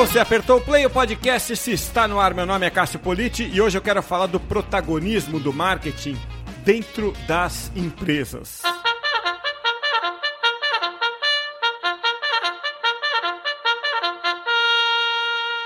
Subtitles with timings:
[0.00, 2.32] Você apertou o play, o podcast se está no ar.
[2.32, 6.16] Meu nome é Cássio Politi e hoje eu quero falar do protagonismo do marketing
[6.64, 8.62] dentro das empresas.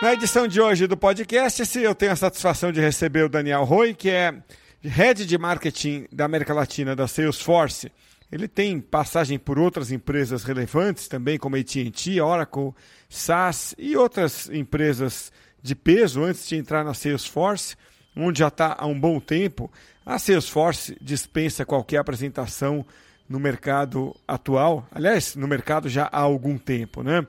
[0.02, 3.94] Na edição de hoje do podcast, eu tenho a satisfação de receber o Daniel Roy,
[3.94, 4.34] que é
[4.82, 7.92] Head de Marketing da América Latina da Salesforce.
[8.34, 12.74] Ele tem passagem por outras empresas relevantes também, como AT&T, Oracle,
[13.08, 15.30] SAS e outras empresas
[15.62, 17.76] de peso antes de entrar na Salesforce,
[18.16, 19.70] onde já está há um bom tempo.
[20.04, 22.84] A Salesforce dispensa qualquer apresentação
[23.28, 27.24] no mercado atual, aliás, no mercado já há algum tempo, né?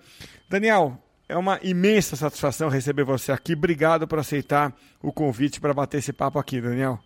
[0.50, 1.00] Daniel,
[1.30, 3.54] é uma imensa satisfação receber você aqui.
[3.54, 7.00] Obrigado por aceitar o convite para bater esse papo aqui, Daniel.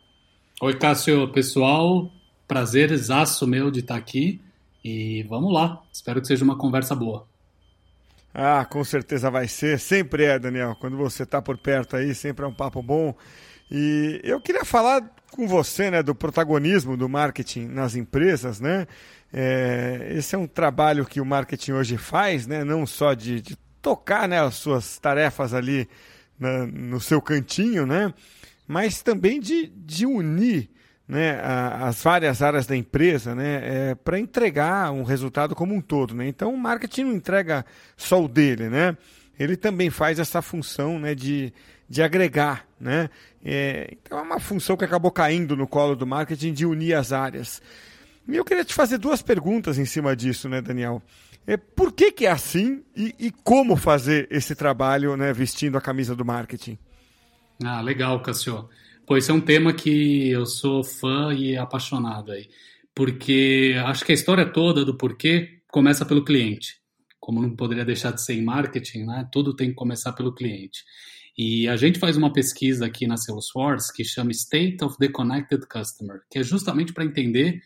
[0.61, 2.09] Oi, Cássio, pessoal.
[2.49, 4.41] Prazer exaço meu de estar aqui
[4.83, 5.83] e vamos lá.
[5.93, 7.27] Espero que seja uma conversa boa.
[8.33, 9.79] Ah, com certeza vai ser.
[9.79, 10.75] Sempre é, Daniel.
[10.81, 13.13] Quando você está por perto aí, sempre é um papo bom.
[13.69, 18.87] E eu queria falar com você, né, do protagonismo do marketing nas empresas, né?
[19.31, 22.63] É, esse é um trabalho que o marketing hoje faz, né?
[22.63, 25.87] Não só de, de tocar, né, as suas tarefas ali
[26.39, 28.11] na, no seu cantinho, né?
[28.67, 30.67] Mas também de, de unir
[31.09, 36.13] né, as várias áreas da empresa né, é, para entregar um resultado como um todo.
[36.13, 36.27] Né?
[36.27, 37.65] Então, o marketing não entrega
[37.97, 38.95] só o dele, né?
[39.39, 41.51] ele também faz essa função né, de,
[41.89, 42.63] de agregar.
[42.79, 43.09] Né?
[43.43, 47.11] É, então, é uma função que acabou caindo no colo do marketing de unir as
[47.11, 47.59] áreas.
[48.27, 51.01] E eu queria te fazer duas perguntas em cima disso, né, Daniel?
[51.47, 55.81] É, por que, que é assim e, e como fazer esse trabalho né, vestindo a
[55.81, 56.77] camisa do marketing?
[57.65, 58.69] Ah, legal, Cassio.
[59.09, 62.47] Pô, esse é um tema que eu sou fã e apaixonado aí.
[62.93, 66.75] Porque acho que a história toda do porquê começa pelo cliente.
[67.19, 69.27] Como não poderia deixar de ser em marketing, né?
[69.31, 70.83] Tudo tem que começar pelo cliente.
[71.35, 75.65] E a gente faz uma pesquisa aqui na Salesforce que chama State of the Connected
[75.65, 77.59] Customer, que é justamente para entender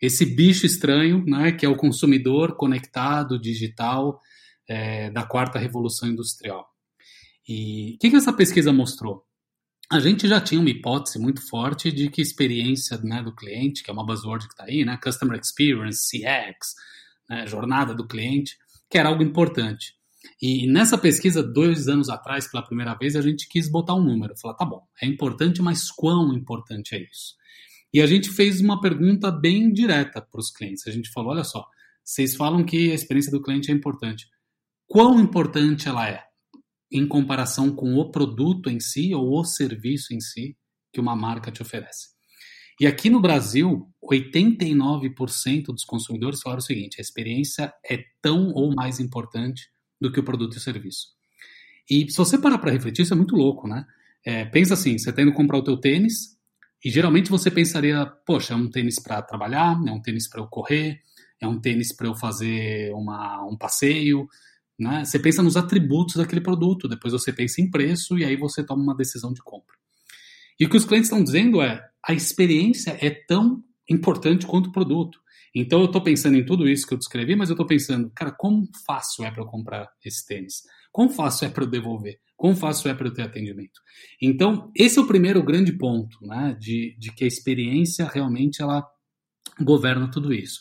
[0.00, 4.18] esse bicho estranho, né, que é o consumidor conectado, digital,
[4.66, 6.66] é, da quarta revolução industrial.
[7.46, 9.25] E o que, que essa pesquisa mostrou?
[9.90, 13.90] A gente já tinha uma hipótese muito forte de que experiência né, do cliente, que
[13.90, 16.74] é uma buzzword que está aí, né, Customer Experience, CX,
[17.28, 18.56] né, jornada do cliente,
[18.90, 19.94] que era algo importante.
[20.42, 24.34] E nessa pesquisa, dois anos atrás, pela primeira vez, a gente quis botar um número.
[24.36, 27.36] Falar, tá bom, é importante, mas quão importante é isso?
[27.92, 30.86] E a gente fez uma pergunta bem direta para os clientes.
[30.86, 31.64] A gente falou, olha só,
[32.04, 34.26] vocês falam que a experiência do cliente é importante.
[34.86, 36.25] Quão importante ela é?
[36.90, 40.56] Em comparação com o produto em si ou o serviço em si
[40.92, 42.16] que uma marca te oferece.
[42.80, 48.74] E aqui no Brasil, 89% dos consumidores falaram o seguinte: a experiência é tão ou
[48.74, 49.70] mais importante
[50.00, 51.08] do que o produto e o serviço.
[51.90, 53.86] E se você parar para refletir, isso é muito louco, né?
[54.24, 56.36] É, pensa assim: você está indo comprar o teu tênis,
[56.84, 60.46] e geralmente você pensaria, poxa, é um tênis para trabalhar, é um tênis para eu
[60.46, 61.00] correr,
[61.40, 64.28] é um tênis para eu fazer uma, um passeio,
[64.78, 65.04] né?
[65.04, 68.82] Você pensa nos atributos daquele produto, depois você pensa em preço e aí você toma
[68.82, 69.74] uma decisão de compra.
[70.58, 74.72] E o que os clientes estão dizendo é: a experiência é tão importante quanto o
[74.72, 75.18] produto.
[75.54, 78.30] Então eu estou pensando em tudo isso que eu descrevi, mas eu estou pensando, cara,
[78.30, 80.62] como fácil é para eu comprar esse tênis?
[80.92, 82.18] Quão fácil é para eu devolver?
[82.36, 83.80] Quão fácil é para eu ter atendimento?
[84.20, 88.86] Então, esse é o primeiro grande ponto, né, de, de que a experiência realmente ela
[89.58, 90.60] governa tudo isso.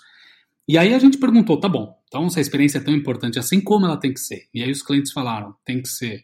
[0.67, 3.59] E aí a gente perguntou, tá bom, então se a experiência é tão importante assim,
[3.59, 4.47] como ela tem que ser?
[4.53, 6.23] E aí os clientes falaram, tem que ser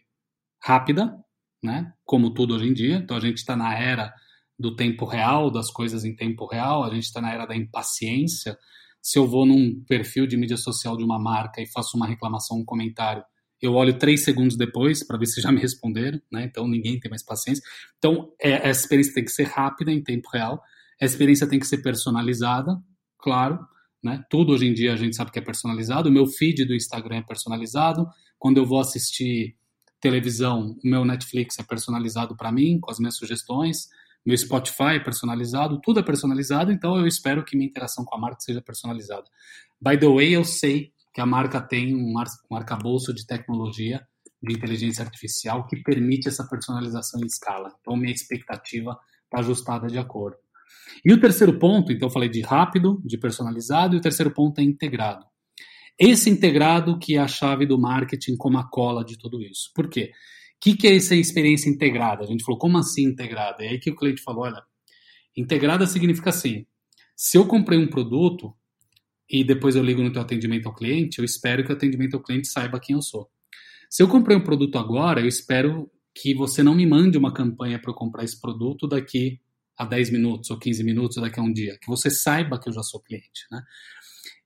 [0.58, 1.14] rápida,
[1.62, 1.92] né?
[2.02, 2.96] Como tudo hoje em dia.
[2.96, 4.10] Então a gente está na era
[4.58, 8.56] do tempo real, das coisas em tempo real, a gente está na era da impaciência.
[9.02, 12.60] Se eu vou num perfil de mídia social de uma marca e faço uma reclamação,
[12.60, 13.22] um comentário,
[13.60, 16.44] eu olho três segundos depois para ver se já me responderam, né?
[16.44, 17.62] Então ninguém tem mais paciência.
[17.98, 20.62] Então é, a experiência tem que ser rápida em tempo real,
[20.98, 22.80] a experiência tem que ser personalizada,
[23.18, 23.58] claro,
[24.02, 24.24] né?
[24.28, 26.08] Tudo hoje em dia a gente sabe que é personalizado.
[26.08, 28.06] O meu feed do Instagram é personalizado.
[28.38, 29.56] Quando eu vou assistir
[30.00, 33.88] televisão, o meu Netflix é personalizado para mim, com as minhas sugestões.
[34.26, 38.18] Meu Spotify é personalizado, tudo é personalizado, então eu espero que minha interação com a
[38.18, 39.24] marca seja personalizada.
[39.80, 42.14] By the way, eu sei que a marca tem um,
[42.50, 44.06] um arcabouço de tecnologia
[44.42, 47.72] de inteligência artificial que permite essa personalização em escala.
[47.80, 50.36] Então, minha expectativa está ajustada de acordo.
[51.04, 54.60] E o terceiro ponto, então eu falei de rápido, de personalizado, e o terceiro ponto
[54.60, 55.24] é integrado.
[55.98, 59.70] Esse integrado que é a chave do marketing como a cola de tudo isso.
[59.74, 60.10] Por quê?
[60.56, 62.22] O que, que é essa experiência integrada?
[62.22, 63.64] A gente falou, como assim integrada?
[63.64, 64.62] É aí que o cliente falou, olha,
[65.36, 66.66] integrada significa assim,
[67.16, 68.54] se eu comprei um produto
[69.28, 72.22] e depois eu ligo no teu atendimento ao cliente, eu espero que o atendimento ao
[72.22, 73.28] cliente saiba quem eu sou.
[73.90, 77.78] Se eu comprei um produto agora, eu espero que você não me mande uma campanha
[77.78, 79.40] para eu comprar esse produto daqui
[79.76, 81.78] a 10 minutos, ou 15 minutos, daqui a um dia.
[81.80, 83.46] Que você saiba que eu já sou cliente.
[83.50, 83.62] Né?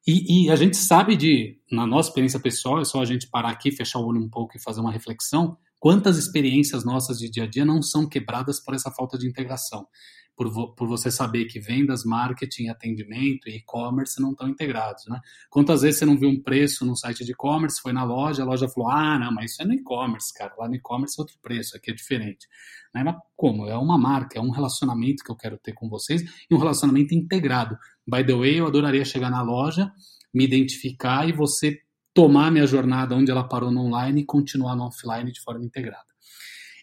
[0.07, 3.51] E, e, a gente sabe de, na nossa experiência pessoal, é só a gente parar
[3.51, 7.45] aqui, fechar o olho um pouco e fazer uma reflexão, quantas experiências nossas de dia
[7.45, 9.87] a dia não são quebradas por essa falta de integração
[10.35, 15.21] por, vo, por você saber que vendas, marketing, atendimento e e-commerce não estão integrados, né?
[15.49, 18.45] Quantas vezes você não viu um preço no site de e-commerce, foi na loja, a
[18.45, 21.39] loja falou, ah, não, mas isso é no e-commerce, cara, lá no e-commerce é outro
[21.41, 22.49] preço, aqui é diferente.
[22.93, 23.05] Né?
[23.05, 23.69] Mas como?
[23.69, 27.15] É uma marca, é um relacionamento que eu quero ter com vocês e um relacionamento
[27.15, 27.79] integrado.
[28.05, 29.93] By the way, eu adoraria chegar na loja,
[30.35, 31.81] me identificar e você
[32.17, 36.07] tomar minha jornada onde ela parou no online e continuar no offline de forma integrada.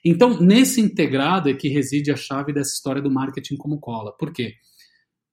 [0.05, 4.15] Então, nesse integrado é que reside a chave dessa história do marketing como cola.
[4.15, 4.53] Por quê?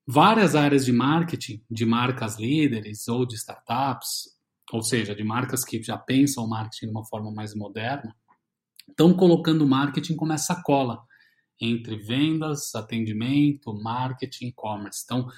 [0.07, 4.39] Várias áreas de marketing, de marcas líderes ou de startups,
[4.73, 8.17] ou seja, de marcas que já pensam o marketing de uma forma mais moderna,
[8.89, 11.03] estão colocando o marketing como essa cola
[11.61, 15.03] entre vendas, atendimento, marketing e-commerce.
[15.05, 15.29] Então,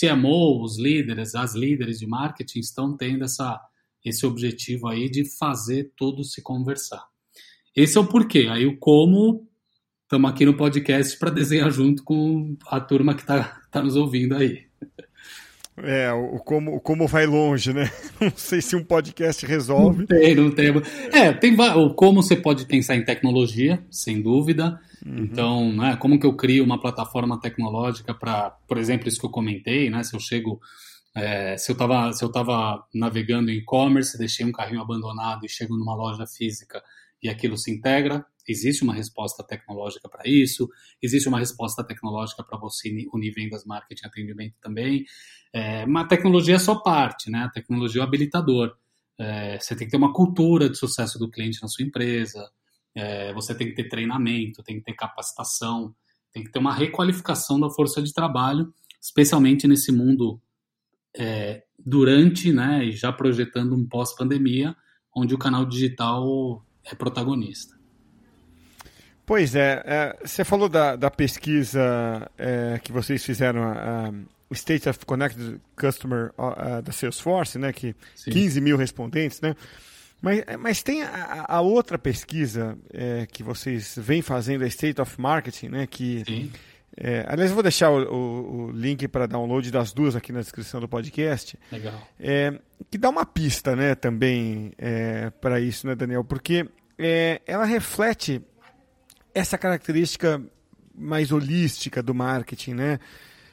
[0.00, 3.60] CMO, os líderes, as líderes de marketing estão tendo essa,
[4.04, 7.04] esse objetivo aí de fazer tudo se conversar.
[7.74, 8.48] Esse é o porquê.
[8.50, 9.46] Aí o como,
[10.02, 14.34] estamos aqui no podcast para desenhar junto com a turma que está tá nos ouvindo
[14.34, 14.68] aí.
[15.82, 17.90] É, o como, o como vai longe, né?
[18.20, 20.00] Não sei se um podcast resolve.
[20.00, 20.72] Não tem, não tem.
[21.12, 24.80] É, tem o como você pode pensar em tecnologia, sem dúvida.
[25.06, 25.18] Uhum.
[25.18, 29.30] Então, né, como que eu crio uma plataforma tecnológica para, por exemplo, isso que eu
[29.30, 30.02] comentei, né?
[30.02, 30.60] Se eu chego,
[31.18, 35.48] é, se eu estava se eu tava navegando em e-commerce, deixei um carrinho abandonado e
[35.48, 36.82] chego numa loja física
[37.22, 38.24] e aquilo se integra.
[38.46, 40.68] Existe uma resposta tecnológica para isso,
[41.02, 45.04] existe uma resposta tecnológica para você unir vendas, marketing atendimento também.
[45.52, 47.40] É, mas a tecnologia é só parte, né?
[47.40, 48.74] A tecnologia é o habilitador.
[49.18, 52.48] É, você tem que ter uma cultura de sucesso do cliente na sua empresa,
[52.94, 55.94] é, você tem que ter treinamento, tem que ter capacitação,
[56.32, 60.40] tem que ter uma requalificação da força de trabalho, especialmente nesse mundo
[61.16, 64.74] é, durante né, e já projetando um pós-pandemia,
[65.14, 67.76] onde o canal digital é protagonista.
[69.24, 74.12] Pois é, é você falou da, da pesquisa é, que vocês fizeram, a, a,
[74.48, 78.30] o State of Connected Customer a, da Salesforce, né, que Sim.
[78.30, 79.54] 15 mil respondentes, né?
[80.20, 85.68] Mas, mas tem a, outra pesquisa é, que vocês vêm fazendo, a State of Marketing,
[85.68, 86.50] né, que Sim.
[87.00, 90.40] É, aliás, eu vou deixar o, o, o link para download das duas aqui na
[90.40, 91.56] descrição do podcast.
[91.70, 91.94] Legal.
[92.18, 92.58] É,
[92.90, 96.24] que dá uma pista, né, também é, para isso, né, Daniel?
[96.24, 96.68] Porque
[96.98, 98.42] é, ela reflete
[99.32, 100.42] essa característica
[100.92, 102.98] mais holística do marketing, né?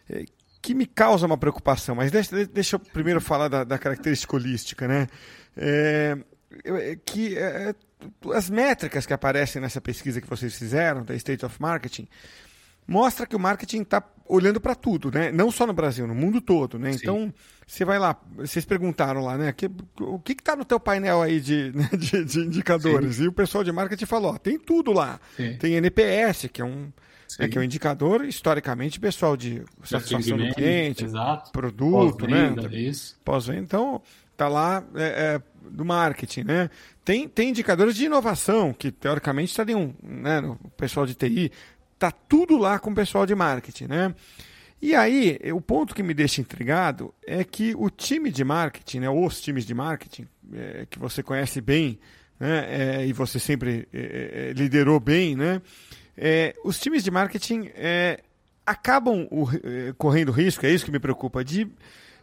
[0.09, 0.25] É,
[0.59, 1.93] que me causa uma preocupação.
[1.93, 5.07] Mas deixa, deixa eu primeiro falar da, da característica holística, né?
[5.55, 6.17] É,
[7.05, 7.37] que
[8.33, 12.07] as métricas que aparecem nessa pesquisa que vocês fizeram, da State of Marketing,
[12.87, 15.31] mostra que o marketing está olhando para tudo, né?
[15.31, 16.93] Não só no Brasil, no mundo todo, né?
[16.93, 16.99] Sim.
[17.01, 17.33] Então,
[17.65, 19.51] você vai lá, vocês perguntaram lá, né?
[19.51, 23.17] Que, o que está no teu painel aí de, né, de, de indicadores?
[23.17, 23.25] Sim.
[23.25, 25.19] E o pessoal de marketing falou, ó, tem tudo lá.
[25.37, 25.57] Sim.
[25.57, 26.91] Tem NPS, que é um
[27.39, 31.51] né, que é um indicador historicamente pessoal de satisfação do cliente, exato.
[31.51, 32.53] produto, né?
[33.23, 33.61] Pós-venda.
[33.61, 34.01] Então,
[34.37, 36.69] tá lá é, é, do marketing, né?
[37.03, 41.51] Tem, tem indicadores de inovação, que teoricamente estariam né, no pessoal de TI,
[42.05, 44.13] Tá tudo lá com o pessoal de marketing, né?
[44.79, 49.09] E aí, o ponto que me deixa intrigado é que o time de marketing, né,
[49.09, 51.97] os times de marketing, é, que você conhece bem,
[52.39, 55.59] né, é, e você sempre é, é, é liderou bem, né,
[56.15, 57.71] é, os times de marketing
[58.63, 59.47] acabam o,
[59.97, 61.67] correndo risco, é isso que me preocupa, de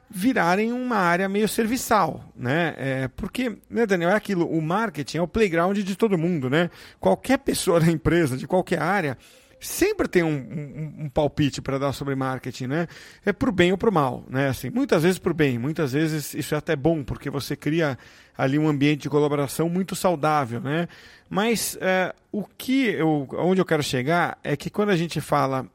[0.08, 2.74] virarem uma área meio serviçal, né?
[2.76, 6.70] É, porque, né, Daniel, é aquilo, o marketing é o playground de todo mundo, né?
[7.00, 9.16] Qualquer pessoa da empresa, de qualquer área,
[9.62, 12.88] sempre tem um, um, um palpite para dar sobre marketing, né?
[13.24, 14.48] É pro bem ou pro mal, né?
[14.48, 17.96] Assim, muitas vezes pro bem, muitas vezes isso é até bom, porque você cria
[18.36, 20.88] ali um ambiente de colaboração muito saudável, né?
[21.30, 25.66] Mas é, o que eu, onde eu quero chegar é que quando a gente fala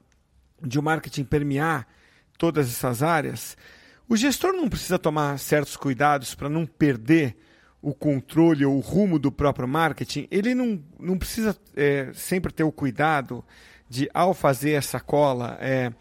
[0.61, 1.87] de o um marketing permear
[2.37, 3.55] todas essas áreas,
[4.09, 7.37] o gestor não precisa tomar certos cuidados para não perder
[7.81, 12.63] o controle ou o rumo do próprio marketing, ele não, não precisa é, sempre ter
[12.63, 13.43] o cuidado
[13.89, 15.91] de, ao fazer essa cola, é,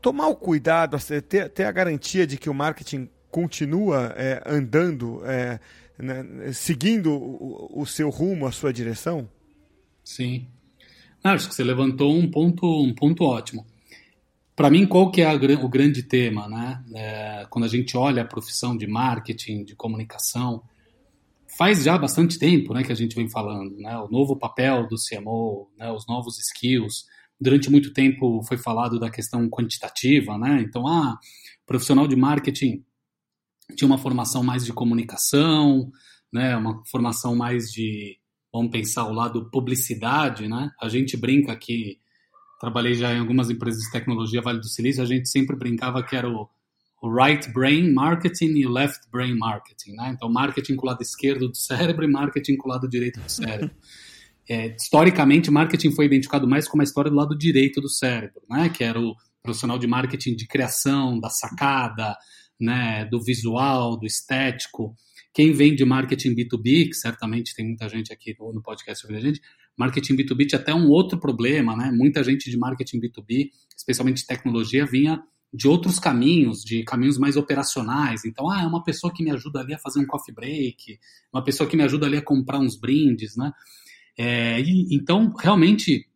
[0.00, 0.96] tomar o cuidado,
[1.28, 5.58] ter, ter, a garantia de que o marketing continua é, andando, é,
[5.98, 9.28] né, seguindo o, o, seu rumo, a sua direção?
[10.04, 10.46] Sim.
[11.24, 13.66] Não, acho que você levantou um ponto, um ponto ótimo.
[14.54, 16.84] Para mim, qual que é a, o grande tema, né?
[16.94, 20.62] É, quando a gente olha a profissão de marketing, de comunicação,
[21.56, 24.96] faz já bastante tempo né, que a gente vem falando, né, o novo papel do
[24.96, 27.04] CMO, né, os novos skills.
[27.40, 30.62] Durante muito tempo foi falado da questão quantitativa, né?
[30.62, 31.18] Então, ah,
[31.66, 32.84] profissional de marketing
[33.76, 35.90] tinha uma formação mais de comunicação,
[36.32, 38.18] né, uma formação mais de,
[38.52, 40.70] vamos pensar o lado publicidade, né?
[40.80, 41.98] A gente brinca que
[42.60, 46.14] trabalhei já em algumas empresas de tecnologia, Vale do Silício, a gente sempre brincava que
[46.14, 46.48] era o
[47.02, 50.12] o right brain marketing e o left brain marketing, né?
[50.14, 53.28] Então, marketing com o lado esquerdo do cérebro e marketing com o lado direito do
[53.28, 53.74] cérebro.
[54.48, 58.68] É, historicamente, marketing foi identificado mais como a história do lado direito do cérebro, né?
[58.68, 62.16] Que era o profissional de marketing de criação, da sacada,
[62.60, 63.04] né?
[63.04, 64.94] Do visual, do estético.
[65.34, 69.20] Quem vem de marketing B2B, que certamente tem muita gente aqui no podcast sobre a
[69.20, 69.40] gente,
[69.76, 71.90] marketing B2B tinha até um outro problema, né?
[71.90, 75.20] Muita gente de marketing B2B, especialmente tecnologia, vinha
[75.52, 78.24] de outros caminhos, de caminhos mais operacionais.
[78.24, 80.98] Então, ah, é uma pessoa que me ajuda ali a fazer um coffee break,
[81.32, 83.52] uma pessoa que me ajuda ali a comprar uns brindes, né?
[84.16, 86.06] É, e, então, realmente,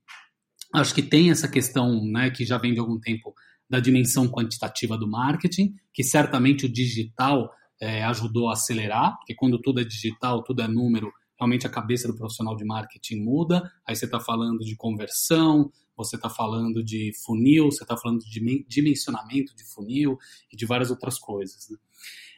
[0.72, 3.34] acho que tem essa questão, né, que já vem de algum tempo,
[3.68, 7.50] da dimensão quantitativa do marketing, que certamente o digital
[7.80, 12.08] é, ajudou a acelerar, porque quando tudo é digital, tudo é número, realmente a cabeça
[12.08, 13.70] do profissional de marketing muda.
[13.86, 18.64] Aí você está falando de conversão, você está falando de funil, você está falando de
[18.68, 20.18] dimensionamento de funil
[20.52, 21.68] e de várias outras coisas.
[21.70, 21.78] Né?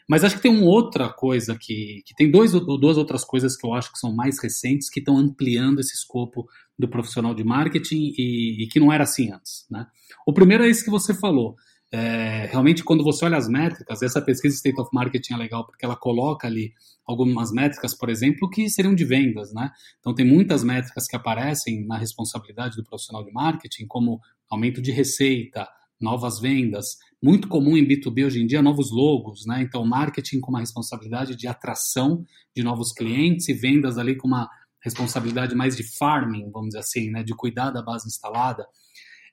[0.08, 3.66] Mas acho que tem uma outra coisa que, que tem dois, duas outras coisas que
[3.66, 6.48] eu acho que são mais recentes que estão ampliando esse escopo
[6.78, 9.66] do profissional de marketing e, e que não era assim antes.
[9.70, 9.86] Né?
[10.26, 11.56] O primeiro é esse que você falou.
[11.90, 15.84] É, realmente, quando você olha as métricas, essa pesquisa State of Marketing é legal porque
[15.84, 16.74] ela coloca ali
[17.06, 19.70] algumas métricas, por exemplo, que seriam de vendas, né?
[19.98, 24.92] Então, tem muitas métricas que aparecem na responsabilidade do profissional de marketing, como aumento de
[24.92, 25.66] receita,
[25.98, 26.98] novas vendas.
[27.22, 29.62] Muito comum em B2B hoje em dia, novos logos, né?
[29.62, 34.48] Então, marketing com uma responsabilidade de atração de novos clientes e vendas ali com uma
[34.80, 37.22] responsabilidade mais de farming, vamos dizer assim, né?
[37.22, 38.66] De cuidar da base instalada.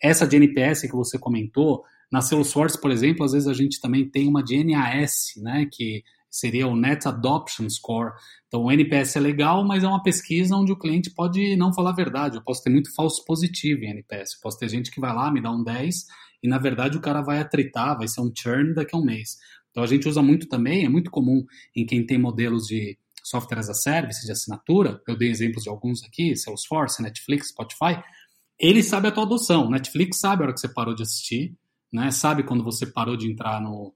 [0.02, 4.08] Essa de NPS que você comentou, na Salesforce, por exemplo, às vezes a gente também
[4.08, 8.12] tem uma de NAS, né, que seria o Net Adoption Score.
[8.48, 11.92] Então, o NPS é legal, mas é uma pesquisa onde o cliente pode não falar
[11.92, 12.36] a verdade.
[12.36, 14.34] Eu posso ter muito falso positivo em NPS.
[14.34, 16.06] Eu posso ter gente que vai lá, me dá um 10,
[16.44, 19.38] e na verdade o cara vai atritar, vai ser um churn daqui a um mês.
[19.72, 21.46] Então, a gente usa muito também, é muito comum
[21.76, 25.70] em quem tem modelos de software as a service, de assinatura, eu dei exemplos de
[25.70, 28.00] alguns aqui, Salesforce, Netflix, Spotify,
[28.60, 29.70] ele sabe a tua adoção.
[29.70, 31.54] Netflix sabe a hora que você parou de assistir,
[31.92, 32.12] né?
[32.12, 33.94] Sabe quando você parou de entrar no,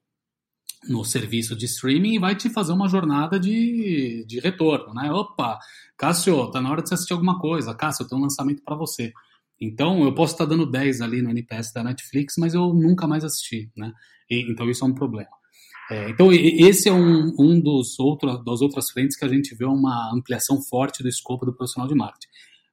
[0.88, 5.12] no serviço de streaming e vai te fazer uma jornada de, de retorno, né?
[5.12, 5.60] Opa,
[5.98, 7.76] Cássio, tá na hora de você assistir alguma coisa.
[7.76, 9.12] Cássio, eu tenho um lançamento para você.
[9.62, 13.26] Então, eu posso estar dando 10 ali no NPS da Netflix, mas eu nunca mais
[13.26, 13.92] assisti, né?
[14.30, 15.30] E, então, isso é um problema.
[15.92, 19.66] É, então, esse é um, um dos outros, das outras frentes que a gente vê
[19.66, 22.29] uma ampliação forte do escopo do profissional de marketing.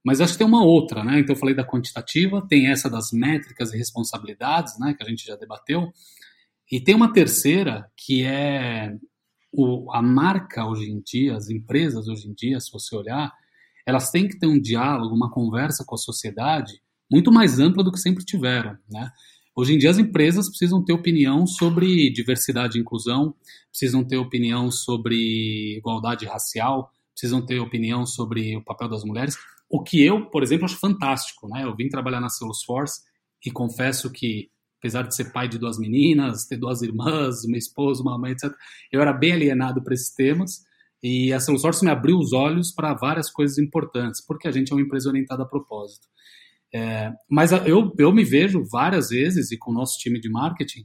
[0.06, 1.18] Mas acho que tem uma outra, né?
[1.18, 4.94] Então eu falei da quantitativa, tem essa das métricas e responsabilidades, né?
[4.94, 5.92] Que a gente já debateu.
[6.70, 8.96] E tem uma terceira que é
[9.52, 13.32] o, a marca hoje em dia, as empresas hoje em dia, se você olhar,
[13.84, 17.90] elas têm que ter um diálogo, uma conversa com a sociedade muito mais ampla do
[17.90, 19.10] que sempre tiveram, né?
[19.56, 23.34] Hoje em dia as empresas precisam ter opinião sobre diversidade e inclusão,
[23.70, 29.36] precisam ter opinião sobre igualdade racial, precisam ter opinião sobre o papel das mulheres.
[29.68, 31.64] O que eu, por exemplo, acho fantástico, né?
[31.64, 33.00] Eu vim trabalhar na Salesforce
[33.44, 38.02] e confesso que, apesar de ser pai de duas meninas, ter duas irmãs, uma esposa,
[38.02, 38.52] uma mãe, etc.,
[38.92, 40.64] eu era bem alienado para esses temas
[41.02, 44.74] e a Salesforce me abriu os olhos para várias coisas importantes, porque a gente é
[44.74, 46.08] uma empresa orientada a propósito.
[46.74, 50.84] É, mas eu, eu me vejo várias vezes, e com o nosso time de marketing,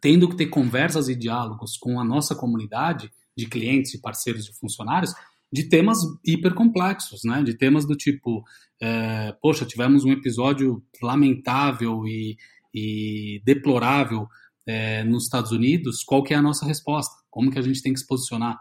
[0.00, 4.58] tendo que ter conversas e diálogos com a nossa comunidade de clientes e parceiros e
[4.58, 5.12] funcionários
[5.54, 7.40] de temas hipercomplexos, né?
[7.44, 8.42] De temas do tipo,
[8.82, 12.36] é, poxa, tivemos um episódio lamentável e,
[12.74, 14.26] e deplorável
[14.66, 17.14] é, nos Estados Unidos, qual que é a nossa resposta?
[17.30, 18.58] Como que a gente tem que se posicionar?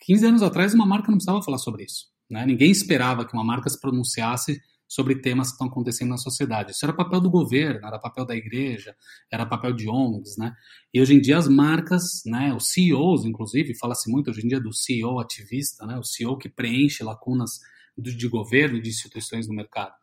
[0.00, 2.06] 15 anos atrás, uma marca não precisava falar sobre isso.
[2.28, 2.44] Né?
[2.44, 6.72] Ninguém esperava que uma marca se pronunciasse sobre temas que estão acontecendo na sociedade.
[6.72, 8.94] Isso era papel do governo, era papel da igreja,
[9.30, 10.54] era papel de ONGs, né?
[10.92, 14.60] E hoje em dia as marcas, né, os CEOs, inclusive, fala-se muito hoje em dia
[14.60, 17.60] do CEO ativista, né, o CEO que preenche lacunas
[17.96, 19.94] de governo e de instituições no mercado.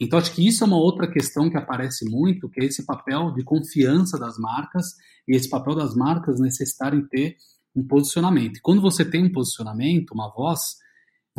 [0.00, 3.32] Então, acho que isso é uma outra questão que aparece muito, que é esse papel
[3.32, 4.94] de confiança das marcas
[5.26, 7.36] e esse papel das marcas necessitarem ter
[7.74, 8.58] um posicionamento.
[8.58, 10.76] E quando você tem um posicionamento, uma voz,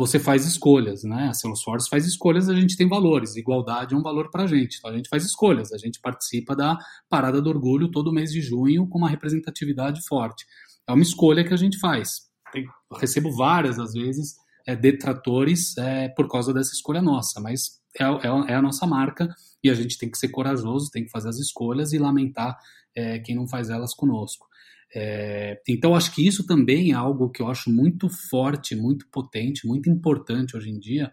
[0.00, 1.28] você faz escolhas, né?
[1.28, 3.36] A Salesforce faz escolhas, a gente tem valores.
[3.36, 4.78] Igualdade é um valor para a gente.
[4.78, 5.74] Então a gente faz escolhas.
[5.74, 10.46] A gente participa da Parada do Orgulho todo mês de junho com uma representatividade forte.
[10.88, 12.22] É uma escolha que a gente faz.
[12.50, 12.64] tem,
[12.98, 18.52] recebo várias, às vezes, é, detratores é, por causa dessa escolha nossa, mas é, é,
[18.52, 19.28] é, a nossa marca
[19.62, 22.56] e a gente tem que ser corajoso, tem que fazer as escolhas e lamentar
[22.96, 24.46] é, quem não faz elas conosco.
[24.94, 29.66] É, então, acho que isso também é algo que eu acho muito forte, muito potente,
[29.66, 31.12] muito importante hoje em dia,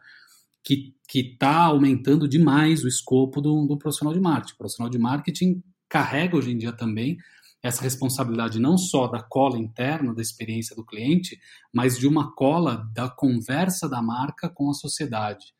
[0.63, 4.53] que está aumentando demais o escopo do, do profissional de marketing.
[4.53, 7.17] O profissional de marketing carrega hoje em dia também
[7.61, 11.39] essa responsabilidade não só da cola interna da experiência do cliente,
[11.73, 15.53] mas de uma cola da conversa da marca com a sociedade.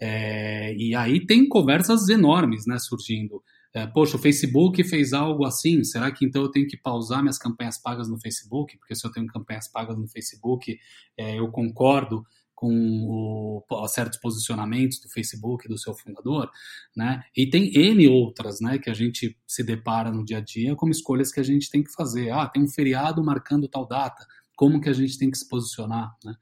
[0.00, 3.42] É, e aí tem conversas enormes né, surgindo.
[3.76, 7.36] É, Poxa, o Facebook fez algo assim, será que então eu tenho que pausar minhas
[7.36, 8.78] campanhas pagas no Facebook?
[8.78, 10.78] Porque se eu tenho campanhas pagas no Facebook,
[11.14, 16.50] é, eu concordo com o, certos posicionamentos do Facebook, do seu fundador,
[16.96, 17.22] né?
[17.36, 20.90] E tem N outras, né, que a gente se depara no dia a dia como
[20.90, 22.30] escolhas que a gente tem que fazer.
[22.30, 24.24] Ah, tem um feriado marcando tal data,
[24.56, 26.34] como que a gente tem que se posicionar, né?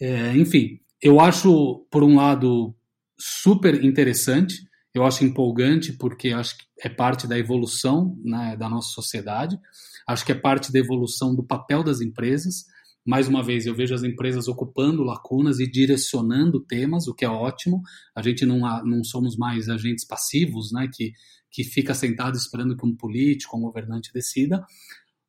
[0.00, 2.74] É, enfim, eu acho, por um lado,
[3.16, 4.56] super interessante,
[4.94, 9.58] eu acho empolgante porque acho que é parte da evolução né, da nossa sociedade,
[10.06, 12.64] acho que é parte da evolução do papel das empresas,
[13.06, 17.28] mais uma vez, eu vejo as empresas ocupando lacunas e direcionando temas, o que é
[17.28, 17.82] ótimo.
[18.16, 21.12] A gente não, não somos mais agentes passivos, né, que,
[21.50, 24.64] que fica sentado esperando que um político, um governante decida.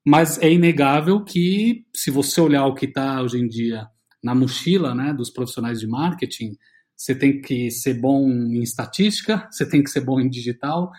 [0.08, 3.86] Mas é inegável que, se você olhar o que está hoje em dia
[4.24, 6.52] na mochila né, dos profissionais de marketing,
[6.96, 10.92] você tem que ser bom em estatística, você tem que ser bom em digital,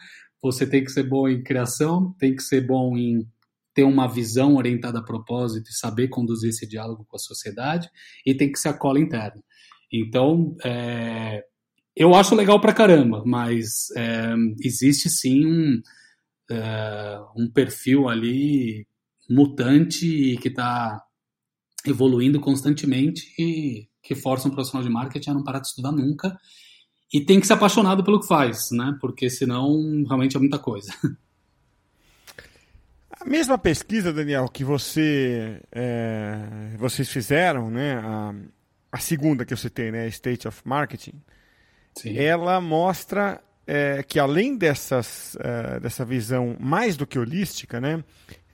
[0.43, 3.27] você tem que ser bom em criação, tem que ser bom em
[3.75, 7.91] ter uma visão orientada a propósito e saber conduzir esse diálogo com a sociedade,
[8.25, 9.43] e tem que ser a cola interna.
[9.93, 11.45] Então, é,
[11.95, 15.83] eu acho legal pra caramba, mas é, existe sim um,
[16.51, 18.87] é, um perfil ali
[19.29, 21.03] mutante que está
[21.87, 26.39] evoluindo constantemente e que força um profissional de marketing a não parar de estudar nunca
[27.13, 28.97] e tem que ser apaixonado pelo que faz, né?
[29.01, 30.93] Porque senão realmente é muita coisa.
[33.19, 38.35] A mesma pesquisa, Daniel, que você, é, vocês fizeram, né, a,
[38.93, 41.15] a, segunda que eu citei, né, State of Marketing,
[41.97, 42.17] Sim.
[42.19, 48.05] ela mostra é, que além dessas, é, dessa visão mais do que holística, né,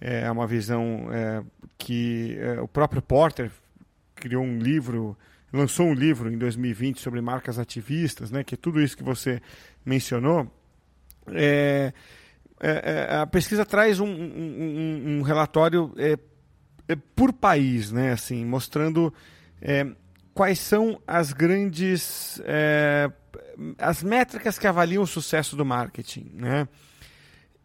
[0.01, 1.43] é uma visão é,
[1.77, 3.51] que é, o próprio Porter
[4.15, 5.19] criou um livro,
[5.53, 9.41] lançou um livro em 2020 sobre marcas ativistas, né, que é tudo isso que você
[9.85, 10.51] mencionou.
[11.29, 11.93] É,
[12.61, 12.71] é,
[13.11, 16.19] é, a pesquisa traz um, um, um relatório é,
[16.89, 19.13] é, por país, né, assim, mostrando
[19.61, 19.87] é,
[20.33, 22.41] quais são as grandes
[23.79, 26.67] as métricas que avaliam o sucesso do marketing, né?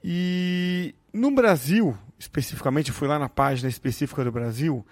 [0.04, 4.86] E no Brasil, especificamente, fui lá na página específica do Brasil,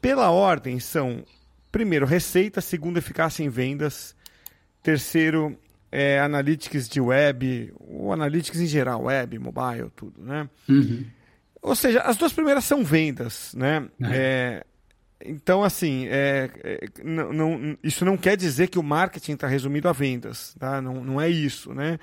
[0.00, 1.24] pela ordem são
[1.72, 4.14] primeiro receita, segundo eficácia em vendas,
[4.82, 5.58] terceiro
[5.90, 10.48] é, analytics de web, ou analytics em geral, web, mobile, tudo, né?
[10.68, 11.04] Uhum.
[11.62, 13.88] Ou seja, as duas primeiras são vendas, né?
[14.02, 14.06] É.
[14.12, 14.64] É,
[15.24, 19.88] então, assim, é, é, não, não, isso não quer dizer que o marketing está resumido
[19.88, 20.82] a vendas, tá?
[20.82, 21.98] Não, não é isso, né?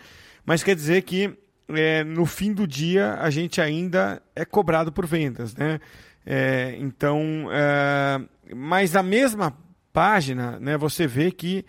[0.45, 1.37] Mas quer dizer que
[1.69, 5.79] é, no fim do dia a gente ainda é cobrado por vendas, né?
[6.31, 7.47] É, então,
[8.55, 9.57] mas a mesma
[9.91, 10.77] página, né?
[10.77, 11.65] Você vê que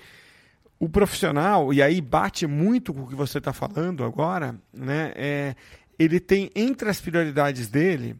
[0.78, 5.12] o profissional, e aí bate muito com o que você está falando agora, né?
[5.16, 5.54] É,
[5.98, 8.16] ele tem entre as prioridades dele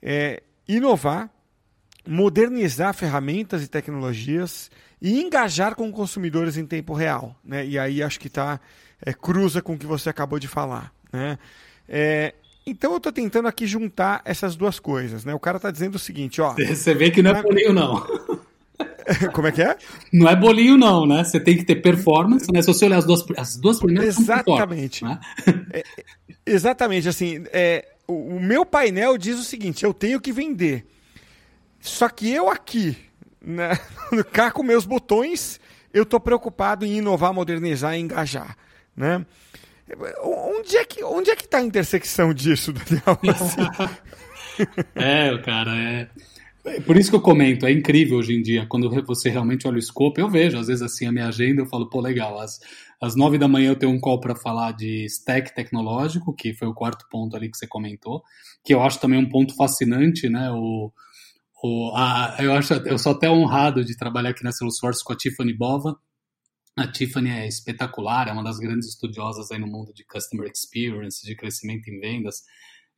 [0.00, 1.28] é, inovar,
[2.06, 4.70] modernizar ferramentas e tecnologias
[5.02, 7.36] e engajar com consumidores em tempo real.
[7.44, 7.66] Né?
[7.66, 8.58] E aí acho que está
[9.04, 10.92] é, cruza com o que você acabou de falar.
[11.12, 11.38] Né?
[11.86, 12.34] É,
[12.66, 15.24] então eu estou tentando aqui juntar essas duas coisas.
[15.24, 15.34] Né?
[15.34, 16.54] O cara está dizendo o seguinte, ó.
[16.58, 18.06] Você vê que não é bolinho, não.
[19.32, 19.76] Como é que é?
[20.12, 21.24] Não é bolinho, não, né?
[21.24, 22.62] Você tem que ter performance, né?
[22.62, 25.04] Se você olhar as duas, as duas primeiras Exatamente.
[25.04, 25.18] Né?
[25.72, 25.84] É,
[26.46, 30.86] exatamente, assim, é, o, o, meu painel diz o seguinte, eu tenho que vender.
[31.80, 32.96] Só que eu aqui,
[33.40, 33.78] né,
[34.32, 35.60] cá com meus botões,
[35.92, 38.56] eu estou preocupado em inovar, modernizar e engajar,
[38.96, 39.24] né?
[40.22, 43.18] Onde é que onde é que está a intersecção disso, Daniel?
[43.34, 43.96] Assim?
[44.94, 46.08] é, cara, é
[46.84, 49.78] por isso que eu comento, é incrível hoje em dia, quando você realmente olha o
[49.78, 52.58] escopo, eu vejo, às vezes assim, a minha agenda, eu falo, pô, legal, às,
[53.00, 56.68] às nove da manhã eu tenho um call para falar de stack tecnológico, que foi
[56.68, 58.22] o quarto ponto ali que você comentou,
[58.62, 60.92] que eu acho também um ponto fascinante, né, o,
[61.62, 65.16] o, a, eu, acho, eu sou até honrado de trabalhar aqui na Salesforce com a
[65.16, 65.96] Tiffany Bova,
[66.76, 71.24] a Tiffany é espetacular, é uma das grandes estudiosas aí no mundo de Customer Experience,
[71.24, 72.42] de crescimento em vendas,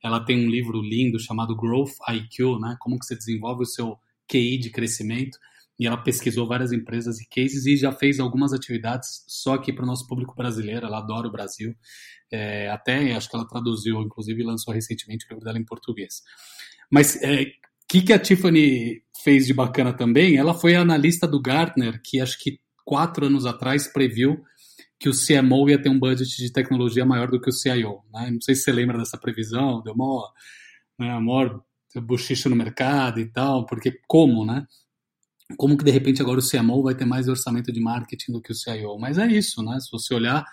[0.03, 2.75] ela tem um livro lindo chamado Growth IQ, né?
[2.79, 5.37] Como que você desenvolve o seu QI de crescimento
[5.79, 9.83] e ela pesquisou várias empresas e cases e já fez algumas atividades só aqui para
[9.83, 10.85] o nosso público brasileiro.
[10.85, 11.73] Ela adora o Brasil.
[12.29, 16.21] É, até acho que ela traduziu, inclusive lançou recentemente o livro dela em português.
[16.91, 17.45] Mas o é,
[17.87, 20.35] que, que a Tiffany fez de bacana também?
[20.35, 24.43] Ela foi analista do Gartner, que acho que quatro anos atrás previu
[24.99, 28.03] que o CMO ia ter um budget de tecnologia maior do que o CIO.
[28.13, 28.31] Né?
[28.31, 30.31] Não sei se você lembra dessa previsão, deu maior,
[30.97, 31.61] né, maior
[32.01, 34.65] bochicho no mercado e tal, porque como, né?
[35.57, 38.51] como que de repente agora o CMO vai ter mais orçamento de marketing do que
[38.51, 38.97] o CIO.
[38.97, 39.79] Mas é isso, né?
[39.79, 40.45] Se você olhar,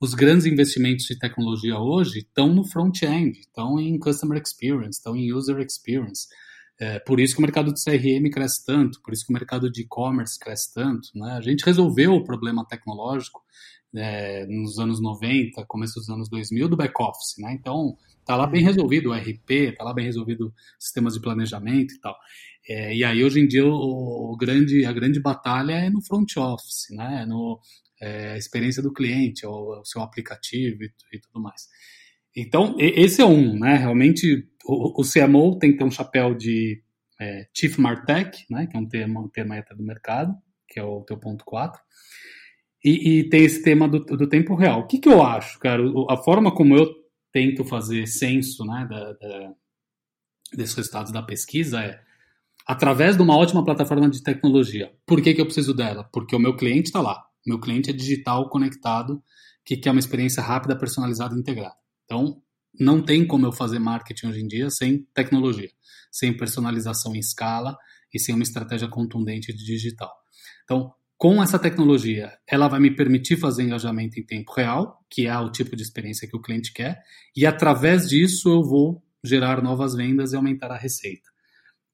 [0.00, 5.32] os grandes investimentos de tecnologia hoje estão no front-end, estão em customer experience, estão em
[5.32, 6.26] user experience.
[6.78, 9.70] É, por isso que o mercado de CRM cresce tanto, por isso que o mercado
[9.70, 11.08] de e-commerce cresce tanto.
[11.14, 11.32] Né?
[11.32, 13.40] A gente resolveu o problema tecnológico
[13.94, 17.36] é, nos anos 90, começo dos anos 2000, do back-office.
[17.38, 17.56] Né?
[17.58, 18.66] Então, está lá bem uhum.
[18.66, 22.16] resolvido o RP, está lá bem resolvido sistemas de planejamento e tal.
[22.68, 26.36] É, e aí, hoje em dia, o, o, grande, a grande batalha é no front
[26.36, 27.22] office, né?
[27.22, 27.60] É no
[28.00, 31.68] é, experiência do cliente, o, o seu aplicativo e, e, tudo mais.
[32.36, 33.76] Então, esse é um, né?
[33.76, 36.82] Realmente, o, o CMO tem que ter um chapéu de
[37.20, 38.66] é, Chief Martech, né?
[38.66, 40.34] Que é um termo, um termo do mercado,
[40.68, 41.80] que é o teu ponto 4.
[42.84, 44.80] E, e, tem esse tema do, do tempo real.
[44.80, 45.82] O que, que eu acho, cara?
[46.08, 46.88] A forma como eu
[47.32, 49.52] tento fazer senso né, da, da,
[50.54, 52.00] desses resultados da pesquisa é
[52.66, 54.92] através de uma ótima plataforma de tecnologia.
[55.06, 56.04] Por que, que eu preciso dela?
[56.12, 57.24] Porque o meu cliente está lá.
[57.46, 59.22] Meu cliente é digital, conectado,
[59.64, 61.76] que quer uma experiência rápida, personalizada e integrada.
[62.04, 62.42] Então,
[62.78, 65.70] não tem como eu fazer marketing hoje em dia sem tecnologia,
[66.10, 67.76] sem personalização em escala
[68.12, 70.12] e sem uma estratégia contundente de digital.
[70.64, 75.38] Então, com essa tecnologia, ela vai me permitir fazer engajamento em tempo real, que é
[75.38, 77.00] o tipo de experiência que o cliente quer,
[77.34, 81.30] e através disso eu vou gerar novas vendas e aumentar a receita.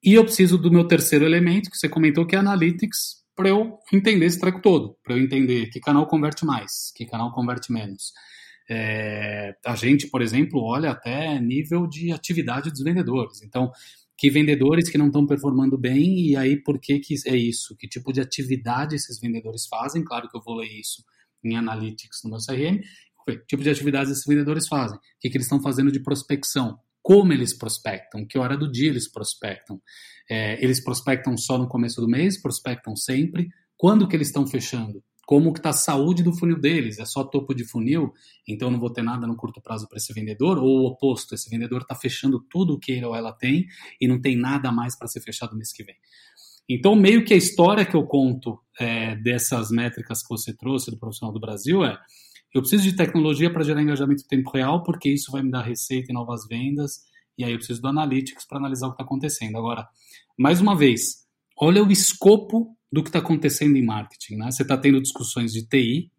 [0.03, 3.79] E eu preciso do meu terceiro elemento, que você comentou, que é Analytics, para eu
[3.93, 8.13] entender esse treco todo, para eu entender que canal converte mais, que canal converte menos.
[8.69, 13.43] É, a gente, por exemplo, olha até nível de atividade dos vendedores.
[13.43, 13.71] Então,
[14.17, 17.77] que vendedores que não estão performando bem e aí por que, que é isso?
[17.77, 20.05] Que tipo de atividade esses vendedores fazem?
[20.05, 21.05] Claro que eu vou ler isso
[21.45, 22.81] em Analytics no meu CRM.
[23.27, 24.97] Que tipo de atividades esses vendedores fazem?
[24.97, 26.79] O que, que eles estão fazendo de prospecção?
[27.03, 29.83] como eles prospectam, que hora do dia eles prospectam.
[30.31, 33.49] É, eles prospectam só no começo do mês, prospectam sempre.
[33.77, 35.03] Quando que eles estão fechando?
[35.27, 36.99] Como que está a saúde do funil deles?
[36.99, 38.13] É só topo de funil,
[38.47, 40.59] então não vou ter nada no curto prazo para esse vendedor?
[40.59, 43.67] Ou o oposto, esse vendedor está fechando tudo o que ele ou ela tem
[44.01, 45.97] e não tem nada mais para ser fechado mês que vem.
[46.69, 50.99] Então, meio que a história que eu conto é, dessas métricas que você trouxe do
[50.99, 51.99] profissional do Brasil é
[52.55, 55.63] eu preciso de tecnologia para gerar engajamento em tempo real, porque isso vai me dar
[55.63, 57.01] receita e novas vendas,
[57.37, 59.57] e aí eu preciso do Analytics para analisar o que está acontecendo.
[59.57, 59.89] Agora,
[60.39, 61.27] mais uma vez,
[61.59, 64.37] olha o escopo do que está acontecendo em marketing.
[64.37, 64.51] Né?
[64.51, 66.11] Você está tendo discussões de TI,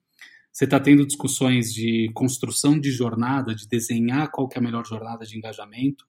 [0.52, 4.86] você está tendo discussões de construção de jornada, de desenhar qual que é a melhor
[4.86, 6.06] jornada de engajamento,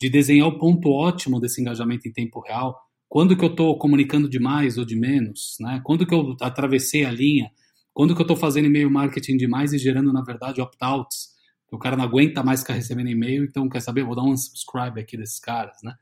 [0.00, 2.76] de desenhar o ponto ótimo desse engajamento em tempo real.
[3.08, 5.56] Quando que eu estou comunicando de mais ou de menos?
[5.60, 5.80] Né?
[5.84, 7.50] Quando que eu atravessei a linha?
[7.94, 11.36] Quando que eu estou fazendo e-mail marketing demais e gerando, na verdade, opt-outs?
[11.70, 14.04] O cara não aguenta mais ficar recebendo e-mail, então quer saber?
[14.04, 15.94] Vou dar um unsubscribe aqui desses caras, né?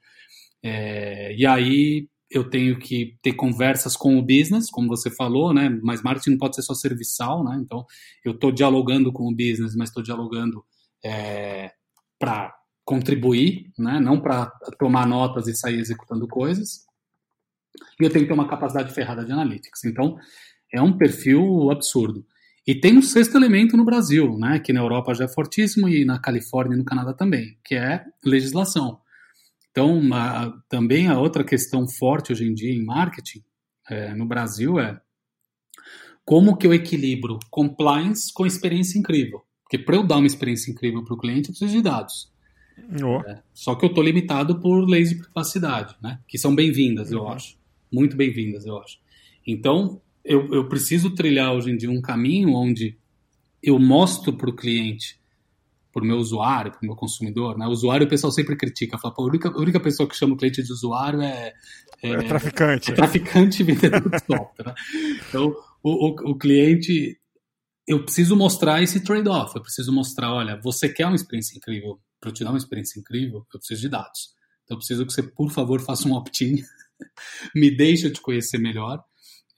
[0.63, 5.69] É, e aí eu tenho que ter conversas com o business, como você falou, né?
[5.83, 7.59] Mas marketing não pode ser só serviçal, né?
[7.61, 7.85] Então
[8.25, 10.65] eu estou dialogando com o business, mas estou dialogando
[11.05, 11.73] é,
[12.19, 14.01] para contribuir, né?
[14.01, 14.47] Não para
[14.79, 16.85] tomar notas e sair executando coisas.
[18.01, 19.85] E eu tenho que ter uma capacidade ferrada de analytics.
[19.85, 20.17] Então
[20.73, 22.27] é um perfil absurdo.
[22.67, 26.05] E tem um sexto elemento no Brasil, né, que na Europa já é fortíssimo e
[26.05, 29.01] na Califórnia e no Canadá também, que é legislação.
[29.77, 33.45] Então, a, também a outra questão forte hoje em dia em marketing
[33.91, 34.99] é, no Brasil é
[36.25, 39.43] como que eu equilibro compliance com experiência incrível.
[39.63, 42.33] Porque para eu dar uma experiência incrível para o cliente, eu preciso de dados.
[43.05, 43.21] Oh.
[43.29, 46.21] É, só que eu estou limitado por leis de privacidade, né?
[46.27, 47.29] Que são bem-vindas, eu uhum.
[47.29, 47.59] acho.
[47.93, 48.99] Muito bem-vindas, eu acho.
[49.47, 52.97] Então, eu, eu preciso trilhar hoje em dia um caminho onde
[53.63, 55.21] eu mostro para o cliente,
[56.03, 57.67] o meu usuário, o meu consumidor, né?
[57.67, 60.37] O usuário o pessoal sempre critica, fala, a única, a única pessoa que chama o
[60.37, 61.55] cliente de usuário é...
[62.03, 62.91] É, é traficante.
[62.91, 64.67] É traficante vendedor de software.
[64.67, 64.75] Né?
[65.29, 67.19] Então, o, o, o cliente...
[67.89, 72.31] Eu preciso mostrar esse trade-off, eu preciso mostrar, olha, você quer uma experiência incrível, para
[72.31, 74.35] eu te dar uma experiência incrível, eu preciso de dados.
[74.65, 76.65] Então, eu preciso que você, por favor, faça um opt-in,
[77.55, 79.05] me deixe eu te conhecer melhor,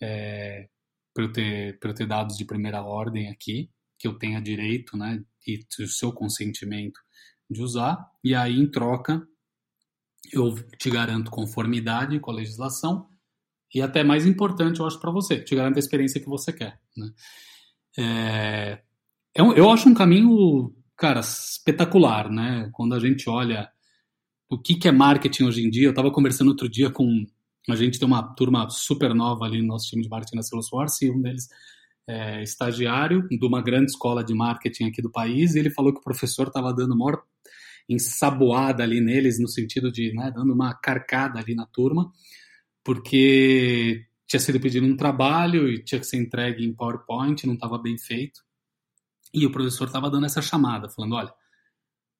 [0.01, 0.68] é,
[1.14, 5.20] para eu, ter, eu ter dados de primeira ordem aqui, que eu tenha direito, né,
[5.48, 7.00] e o seu consentimento
[7.50, 9.26] de usar, e aí em troca
[10.32, 13.08] eu te garanto conformidade com a legislação
[13.74, 16.80] e até mais importante, eu acho, para você, te garanto a experiência que você quer.
[16.96, 17.11] Né?
[17.98, 18.82] É,
[19.34, 22.70] eu, é eu acho um caminho, cara, espetacular, né?
[22.72, 23.70] Quando a gente olha
[24.50, 27.26] o que, que é marketing hoje em dia, eu estava conversando outro dia com
[27.68, 31.04] a gente tem uma turma super nova ali no nosso time de marketing na Salesforce
[31.04, 31.48] e um deles
[32.09, 36.01] é estagiário de uma grande escola de marketing aqui do país e ele falou que
[36.01, 37.23] o professor estava dando maior
[37.87, 42.11] ensaboada ali neles no sentido de, né, dando uma carcada ali na turma,
[42.83, 47.79] porque tinha sido pedido um trabalho e tinha que ser entregue em PowerPoint, não estava
[47.79, 48.40] bem feito.
[49.33, 51.33] E o professor estava dando essa chamada, falando, olha,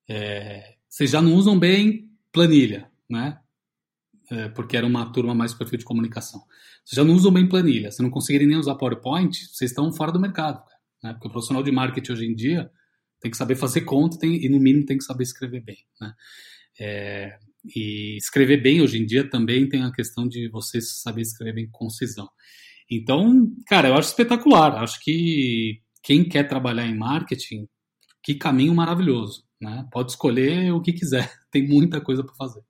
[0.09, 3.39] é, vocês já não usam bem planilha, né?
[4.31, 6.41] É, porque era uma turma mais perfil de comunicação.
[6.85, 10.13] Vocês já não usam bem planilha, se não conseguirem nem usar PowerPoint, vocês estão fora
[10.13, 10.63] do mercado.
[11.03, 11.13] Né?
[11.13, 12.71] Porque o profissional de marketing hoje em dia
[13.21, 15.79] tem que saber fazer conta tem, e, no mínimo, tem que saber escrever bem.
[16.01, 16.13] Né?
[16.81, 17.39] É,
[17.75, 21.71] e escrever bem hoje em dia também tem a questão de você saber escrever em
[21.71, 22.29] concisão.
[22.91, 24.77] Então, cara, eu acho espetacular.
[24.77, 27.69] Acho que quem quer trabalhar em marketing,
[28.23, 29.45] que caminho maravilhoso.
[29.61, 29.87] Né?
[29.91, 32.63] Pode escolher o que quiser, tem muita coisa para fazer.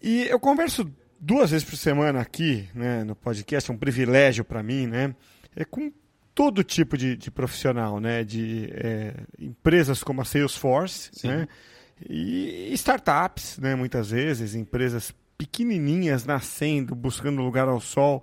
[0.00, 4.62] E eu converso duas vezes por semana aqui, né, no podcast, é um privilégio para
[4.62, 5.14] mim, né,
[5.54, 5.92] é com
[6.34, 11.28] todo tipo de, de profissional, né, de é, empresas como a Salesforce, Sim.
[11.28, 11.48] né,
[12.08, 18.22] e startups, né, muitas vezes, empresas pequenininhas nascendo, buscando lugar ao sol.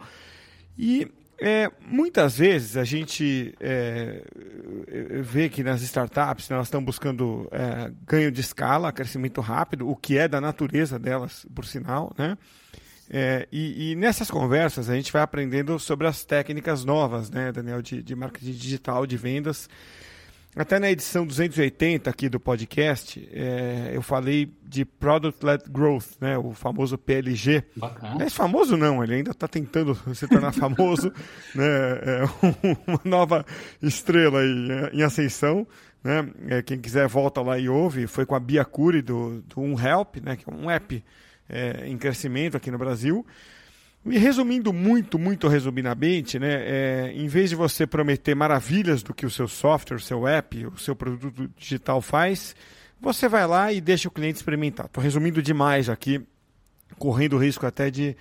[0.77, 4.23] E é, muitas vezes a gente é,
[5.21, 10.17] vê que nas startups elas estão buscando é, ganho de escala, crescimento rápido, o que
[10.17, 12.38] é da natureza delas, por sinal, né?
[13.10, 17.82] É, e, e, nessas conversas a gente vai aprendendo sobre as técnicas novas, né, Daniel,
[17.82, 19.69] de, de marketing digital, de vendas,
[20.61, 26.51] até na edição 280 aqui do podcast, é, eu falei de Product-Led Growth, né, o
[26.53, 27.63] famoso PLG.
[27.75, 28.23] Bacana.
[28.23, 31.13] É famoso não, ele ainda está tentando se tornar famoso,
[31.53, 32.23] né, é
[32.87, 33.45] uma nova
[33.81, 35.67] estrela aí, é, em ascensão.
[36.03, 39.61] Né, é, quem quiser volta lá e ouve, foi com a Bia Curi do, do
[39.61, 41.03] UnHelp, né, que é um app
[41.49, 43.25] é, em crescimento aqui no Brasil.
[44.09, 49.25] E resumindo muito, muito resumidamente, né, é, em vez de você prometer maravilhas do que
[49.25, 52.55] o seu software, o seu app, o seu produto digital faz,
[52.99, 54.87] você vai lá e deixa o cliente experimentar.
[54.87, 56.21] Estou resumindo demais aqui,
[56.97, 58.15] correndo o risco até de,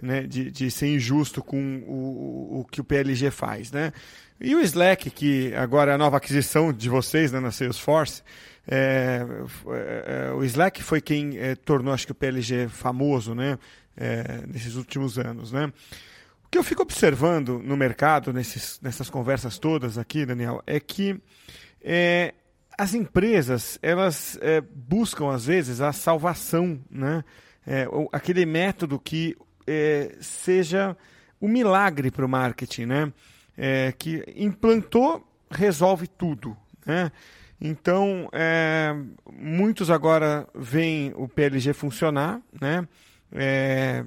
[0.00, 3.72] né, de, de ser injusto com o, o, que o PLG faz.
[3.72, 3.92] Né?
[4.40, 8.22] E o Slack, que agora é a nova aquisição de vocês né, na Salesforce,
[8.66, 9.26] é,
[9.66, 13.58] é, é o Slack foi quem é, tornou, acho que o PLG famoso, né?
[13.96, 15.52] É, nesses últimos anos.
[15.52, 15.72] Né?
[16.44, 21.20] O que eu fico observando no mercado, nesses, nessas conversas todas aqui, Daniel, é que
[21.82, 22.34] é,
[22.76, 27.24] as empresas elas é, buscam, às vezes, a salvação, né?
[27.64, 30.96] É, aquele método que é, seja
[31.40, 33.12] o um milagre para o marketing, né?
[33.56, 36.56] É, que implantou, resolve tudo.
[36.84, 37.12] Né?
[37.60, 38.92] Então, é,
[39.32, 42.86] muitos agora veem o PLG funcionar, né?
[43.34, 44.04] É,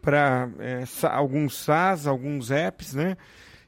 [0.00, 3.16] para é, alguns SaaS, alguns apps, né?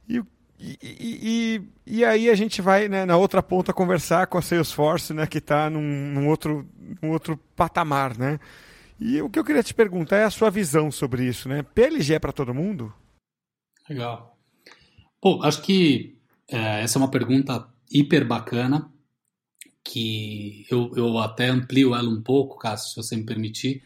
[0.08, 0.22] E,
[0.58, 5.14] e, e, e, aí a gente vai né, na outra ponta conversar com a Salesforce,
[5.14, 6.68] né, que está num, num, outro,
[7.00, 8.38] num outro patamar, né?
[8.98, 11.62] E o que eu queria te perguntar é a sua visão sobre isso, né?
[11.62, 12.92] PLG é para todo mundo?
[13.88, 14.36] Legal.
[15.20, 18.92] Pô, acho que é, essa é uma pergunta hiper bacana,
[19.82, 23.82] que eu, eu até amplio ela um pouco, Cássio, se você me permitir,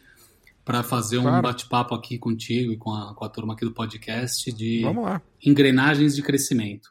[0.64, 4.50] para fazer um bate-papo aqui contigo e com a, com a turma aqui do podcast
[4.53, 4.83] de
[5.44, 6.88] engrenagens de crescimento.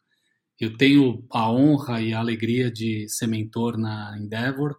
[0.59, 4.77] Eu tenho a honra e a alegria de ser mentor na Endeavor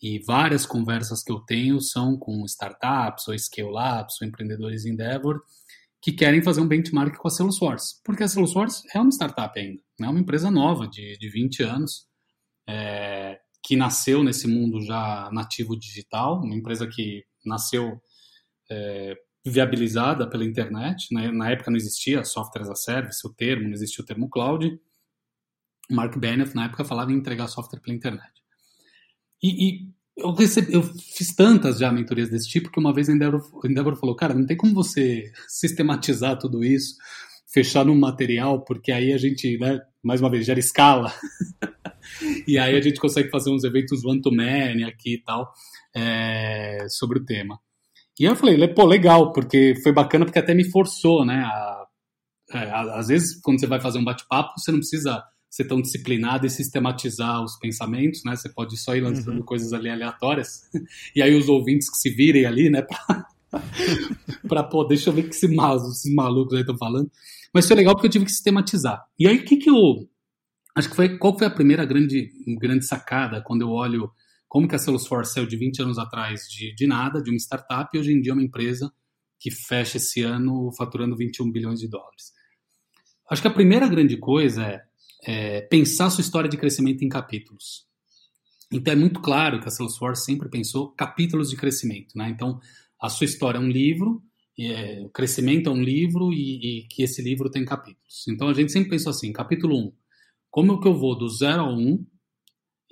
[0.00, 5.42] e várias conversas que eu tenho são com startups ou scale-ups ou empreendedores Endeavor
[6.00, 9.80] que querem fazer um benchmark com a Salesforce, porque a Salesforce é uma startup ainda,
[9.80, 10.08] é né?
[10.08, 12.08] uma empresa nova de, de 20 anos,
[12.68, 18.00] é, que nasceu nesse mundo já nativo digital, uma empresa que nasceu
[18.72, 21.12] é, viabilizada pela internet.
[21.12, 21.30] Né?
[21.30, 24.78] Na época não existia software as a service, o termo, não existia o termo cloud.
[25.90, 28.32] Mark Benioff, na época, falava em entregar software pela internet.
[29.42, 33.12] E, e eu, recebi, eu fiz tantas já mentorias desse tipo que uma vez a
[33.12, 36.96] Endeavor, a Endeavor falou, cara, não tem como você sistematizar tudo isso,
[37.52, 41.12] fechar num material, porque aí a gente, né, mais uma vez, gera escala.
[42.46, 45.52] e aí a gente consegue fazer uns eventos one-to-many aqui e tal,
[45.94, 47.58] é, sobre o tema.
[48.20, 51.42] E eu falei, pô, legal, porque foi bacana porque até me forçou, né?
[51.44, 51.86] A,
[52.52, 56.46] é, às vezes, quando você vai fazer um bate-papo, você não precisa ser tão disciplinado
[56.46, 58.36] e sistematizar os pensamentos, né?
[58.36, 59.44] Você pode só ir lançando uhum.
[59.44, 60.62] coisas ali aleatórias.
[61.14, 62.82] E aí os ouvintes que se virem ali, né?
[64.48, 67.10] para poder, deixa eu ver que esse esses malucos aí estão falando.
[67.52, 69.04] Mas foi legal porque eu tive que sistematizar.
[69.18, 70.08] E aí o que que eu
[70.74, 74.10] acho que foi qual foi a primeira grande grande sacada quando eu olho
[74.52, 77.88] como que a Salesforce saiu de 20 anos atrás de, de nada, de uma startup,
[77.94, 78.92] e hoje em dia é uma empresa
[79.40, 82.32] que fecha esse ano faturando 21 bilhões de dólares.
[83.30, 84.82] Acho que a primeira grande coisa é,
[85.24, 87.86] é pensar sua história de crescimento em capítulos.
[88.70, 92.28] Então é muito claro que a Salesforce sempre pensou capítulos de crescimento, né?
[92.28, 92.60] Então
[93.00, 94.22] a sua história é um livro,
[94.60, 98.28] é, o crescimento é um livro e, e, que esse livro tem capítulos.
[98.28, 99.92] Então a gente sempre pensou assim, capítulo 1,
[100.50, 102.04] como que eu vou do 0 ao 1,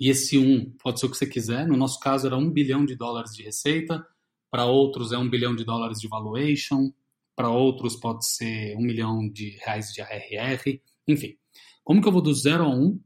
[0.01, 2.83] e esse 1 pode ser o que você quiser, no nosso caso era 1 bilhão
[2.83, 4.03] de dólares de receita,
[4.49, 6.91] para outros é 1 bilhão de dólares de valuation,
[7.35, 11.37] para outros pode ser 1 milhão de reais de ARR, enfim.
[11.83, 12.99] Como que eu vou do 0 ao 1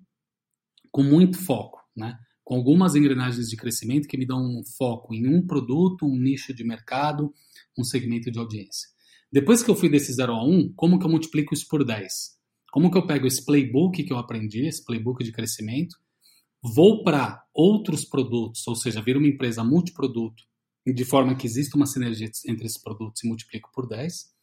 [0.90, 2.18] com muito foco, né?
[2.46, 6.54] com algumas engrenagens de crescimento que me dão um foco em um produto, um nicho
[6.54, 7.34] de mercado,
[7.78, 8.88] um segmento de audiência.
[9.30, 12.38] Depois que eu fui desse 0 a 1, como que eu multiplico isso por 10?
[12.72, 15.98] Como que eu pego esse playbook que eu aprendi, esse playbook de crescimento,
[16.74, 20.44] vou para outros produtos, ou seja, vira uma empresa multiproduto,
[20.86, 24.36] de forma que exista uma sinergia entre esses produtos e multiplico por 10.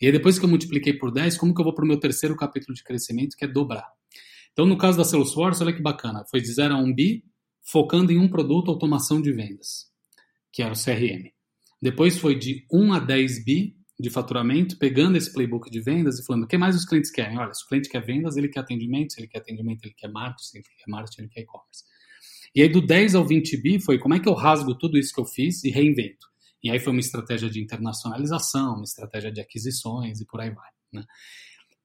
[0.00, 1.98] E aí depois que eu multipliquei por 10, como que eu vou para o meu
[1.98, 3.86] terceiro capítulo de crescimento, que é dobrar?
[4.52, 7.24] Então, no caso da Salesforce, olha que bacana, foi de 0 a 1 bi,
[7.62, 9.86] focando em um produto automação de vendas,
[10.52, 11.30] que era o CRM.
[11.80, 16.24] Depois foi de 1 a 10 bi de faturamento, pegando esse playbook de vendas e
[16.24, 17.36] falando o que mais os clientes querem.
[17.36, 20.08] Olha, se o cliente quer vendas, ele quer atendimento, se ele quer atendimento, ele quer
[20.08, 21.84] marketing, se ele quer marketing, ele quer e-commerce.
[22.54, 25.12] E aí do 10 ao 20 bi foi como é que eu rasgo tudo isso
[25.12, 26.26] que eu fiz e reinvento.
[26.62, 30.70] E aí foi uma estratégia de internacionalização, uma estratégia de aquisições e por aí vai.
[30.92, 31.04] Né?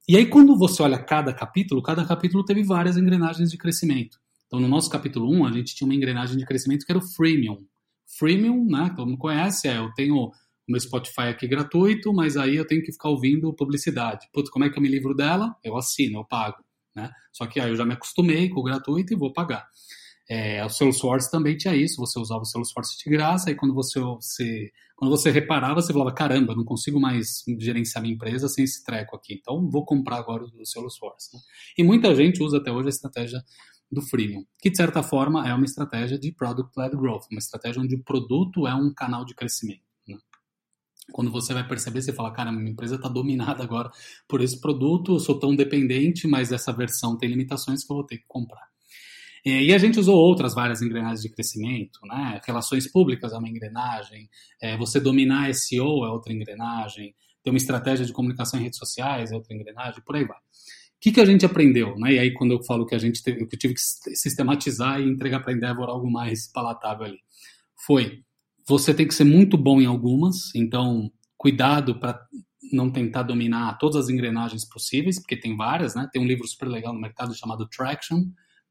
[0.08, 4.18] E aí quando você olha cada capítulo, cada capítulo teve várias engrenagens de crescimento.
[4.48, 7.14] Então, no nosso capítulo 1, a gente tinha uma engrenagem de crescimento que era o
[7.16, 7.66] freemium.
[8.20, 10.32] Freemium, né, todo mundo conhece, é eu tenho
[10.68, 14.28] meu Spotify aqui gratuito, mas aí eu tenho que ficar ouvindo publicidade.
[14.34, 15.56] Putz, como é que eu me livro dela?
[15.64, 16.58] Eu assino, eu pago.
[16.96, 17.10] Né?
[17.32, 19.68] Só que aí eu já me acostumei com o gratuito e vou pagar.
[20.30, 24.00] É, o Salesforce também tinha isso, você usava o Salesforce de graça, e quando você,
[24.00, 28.84] você, quando você reparava, você falava, caramba, não consigo mais gerenciar minha empresa sem esse
[28.86, 31.36] treco aqui, então vou comprar agora o Salesforce.
[31.36, 31.42] Né?
[31.78, 33.44] E muita gente usa até hoje a estratégia
[33.92, 37.96] do freemium, que de certa forma é uma estratégia de product-led growth, uma estratégia onde
[37.96, 39.93] o produto é um canal de crescimento.
[41.12, 43.90] Quando você vai perceber, você fala, cara, minha empresa está dominada agora
[44.28, 48.06] por esse produto, eu sou tão dependente, mas essa versão tem limitações que eu vou
[48.06, 48.72] ter que comprar.
[49.46, 52.40] E a gente usou outras várias engrenagens de crescimento, né?
[52.48, 54.30] Relações públicas é uma engrenagem,
[54.62, 57.14] é, você dominar SEO é outra engrenagem,
[57.44, 60.38] ter uma estratégia de comunicação em redes sociais é outra engrenagem, por aí vai
[61.04, 61.98] que, que a gente aprendeu?
[61.98, 62.14] Né?
[62.14, 63.82] E aí, quando eu falo que a gente teve, que eu tive que
[64.16, 67.20] sistematizar e entregar para a Endeavor algo mais palatável ali,
[67.86, 68.24] foi
[68.68, 72.20] você tem que ser muito bom em algumas, então cuidado para
[72.72, 76.08] não tentar dominar todas as engrenagens possíveis, porque tem várias, né?
[76.12, 78.24] Tem um livro super legal no mercado chamado Traction,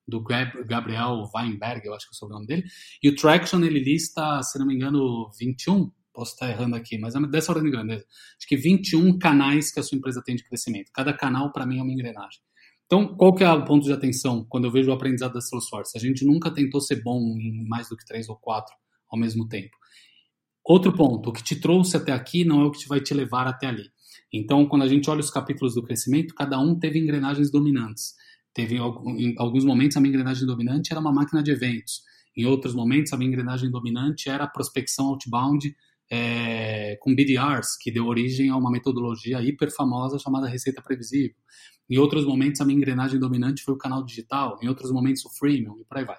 [0.07, 2.64] do Gabriel Weinberg, eu acho que é o sobrenome dele.
[3.02, 7.14] E o Traction, ele lista, se não me engano, 21 posso estar errando aqui, mas
[7.14, 8.05] é dessa ordem de grandeza.
[8.37, 10.90] Acho que 21 canais que a sua empresa tem de crescimento.
[10.92, 12.40] Cada canal, para mim, é uma engrenagem.
[12.85, 15.96] Então, qual que é o ponto de atenção quando eu vejo o aprendizado da Salesforce?
[15.96, 18.74] A gente nunca tentou ser bom em mais do que três ou quatro
[19.12, 19.77] ao mesmo tempo.
[20.64, 23.46] Outro ponto, o que te trouxe até aqui não é o que vai te levar
[23.46, 23.85] até ali.
[24.33, 28.14] Então, quando a gente olha os capítulos do crescimento, cada um teve engrenagens dominantes.
[28.55, 32.03] Teve, em alguns momentos, a minha engrenagem dominante era uma máquina de eventos.
[32.37, 35.75] Em outros momentos, a minha engrenagem dominante era a prospecção outbound
[36.11, 41.37] é, com BDRs, que deu origem a uma metodologia hiper famosa chamada receita previsível.
[41.88, 45.31] Em outros momentos, a minha engrenagem dominante foi o canal digital, em outros momentos, o
[45.31, 46.18] freemium, e por aí vai.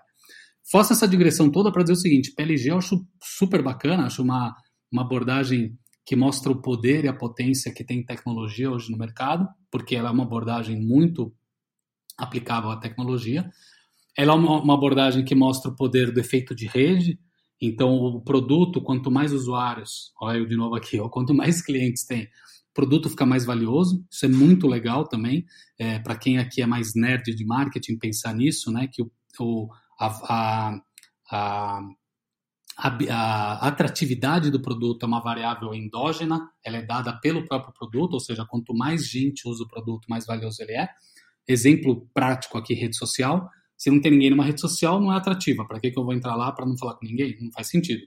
[0.71, 4.55] Faça essa digressão toda para dizer o seguinte: PLG eu acho super bacana, acho uma,
[4.91, 9.47] uma abordagem que mostra o poder e a potência que tem tecnologia hoje no mercado,
[9.71, 11.33] porque ela é uma abordagem muito
[12.17, 13.49] aplicável à tecnologia.
[14.17, 17.17] Ela é uma, uma abordagem que mostra o poder do efeito de rede,
[17.65, 22.05] então, o produto, quanto mais usuários, olha eu de novo aqui, ó, quanto mais clientes
[22.05, 24.05] tem, o produto fica mais valioso.
[24.11, 25.45] Isso é muito legal também,
[25.79, 28.89] é, para quem aqui é mais nerd de marketing, pensar nisso, né?
[28.91, 29.09] Que o,
[29.39, 29.69] o
[29.99, 30.81] a,
[31.29, 31.79] a,
[32.77, 38.19] a, atratividade do produto é uma variável endógena, ela é dada pelo próprio produto, ou
[38.19, 40.89] seja, quanto mais gente usa o produto, mais valioso ele é.
[41.47, 43.49] Exemplo prático aqui, rede social.
[43.77, 45.65] Se não tem ninguém numa rede social, não é atrativa.
[45.67, 47.35] Para que, que eu vou entrar lá para não falar com ninguém?
[47.41, 48.01] Não faz sentido.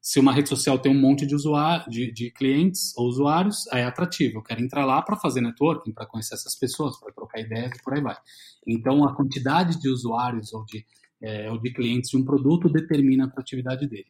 [0.00, 3.84] se uma rede social tem um monte de, usuário, de, de clientes ou usuários, é
[3.84, 4.38] atrativo.
[4.38, 7.82] Eu quero entrar lá para fazer networking, para conhecer essas pessoas, para trocar ideias e
[7.82, 8.16] por aí vai.
[8.66, 10.84] Então, a quantidade de usuários ou de,
[11.22, 14.06] é, ou de clientes de um produto determina a atratividade dele.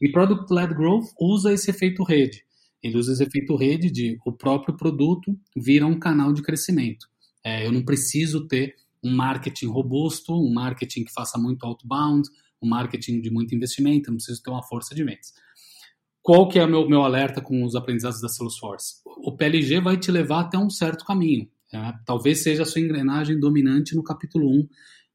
[0.00, 2.44] E Product-Led Growth usa esse efeito rede.
[2.82, 7.06] Ele usa esse efeito rede de o próprio produto vira um canal de crescimento.
[7.44, 12.28] É, eu não preciso ter um marketing robusto, um marketing que faça muito outbound,
[12.62, 15.32] um marketing de muito investimento, eu não preciso ter uma força de vendas.
[16.22, 19.02] Qual que é o meu, meu alerta com os aprendizados da Salesforce?
[19.04, 21.48] O PLG vai te levar até um certo caminho.
[21.72, 21.98] Né?
[22.06, 24.68] Talvez seja a sua engrenagem dominante no capítulo 1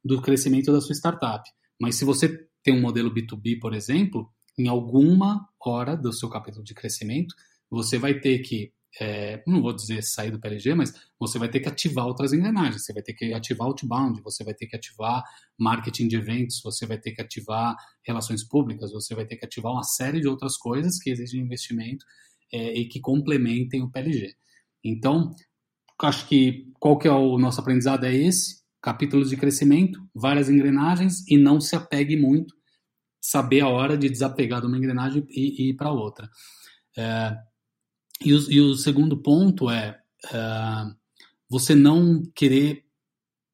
[0.04, 1.50] do crescimento da sua startup.
[1.80, 6.64] Mas se você tem um modelo B2B, por exemplo, em alguma hora do seu capítulo
[6.64, 7.36] de crescimento,
[7.70, 11.60] você vai ter que é, não vou dizer sair do PLG, mas você vai ter
[11.60, 12.84] que ativar outras engrenagens.
[12.84, 15.24] Você vai ter que ativar outbound, você vai ter que ativar
[15.58, 19.72] marketing de eventos, você vai ter que ativar relações públicas, você vai ter que ativar
[19.72, 22.06] uma série de outras coisas que exigem investimento
[22.52, 24.34] é, e que complementem o PLG.
[24.84, 25.36] Então,
[26.02, 31.28] acho que qual que é o nosso aprendizado é esse, capítulos de crescimento, várias engrenagens
[31.28, 32.56] e não se apegue muito,
[33.20, 36.30] saber a hora de desapegar de uma engrenagem e, e ir para outra.
[36.98, 37.36] É,
[38.22, 40.96] e o, e o segundo ponto é uh,
[41.50, 42.86] você não querer